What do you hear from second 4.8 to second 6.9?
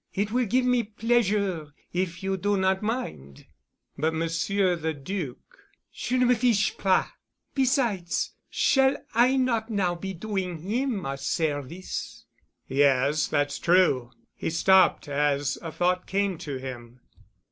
Duc——" "Je ne me fiche